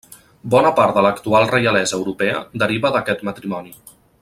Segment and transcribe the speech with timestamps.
[0.53, 3.77] Bona part de l'actual reialesa europea deriva d'aquest matrimoni.